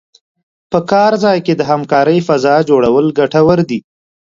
په 0.71 0.79
کار 0.91 1.11
ځای 1.23 1.37
کې 1.45 1.53
د 1.55 1.61
همکارۍ 1.71 2.17
فضا 2.27 2.55
جوړول 2.69 3.05
ګټور 3.19 3.59
دي. 3.69 3.79